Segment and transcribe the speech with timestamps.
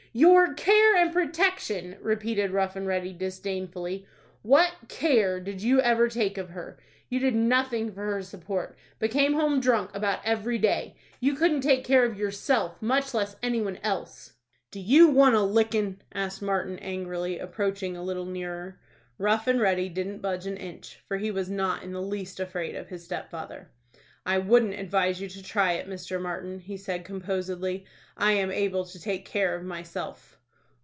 [0.13, 4.05] "Your care and protection!" repeated Rough and Ready, disdainfully.
[4.41, 6.77] "What care did you ever take of her?
[7.07, 10.97] You did nothing for her support, but came home drunk about every day.
[11.21, 14.33] You couldn't take care of yourself, much less any one else."
[14.69, 18.81] "Do you want a licking?" asked Martin, angrily, approaching a little nearer.
[19.17, 22.75] Rough and Ready didn't budge an inch, for he was not in the least afraid
[22.75, 23.71] of his stepfather.
[24.23, 26.21] "I wouldn't advise you to try it, Mr.
[26.21, 27.85] Martin," he said, composedly.
[28.15, 30.37] "I am able to take care of myself."